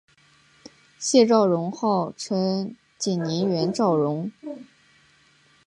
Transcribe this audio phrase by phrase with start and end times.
[0.97, 4.31] 谢昭容号称景宁园昭容。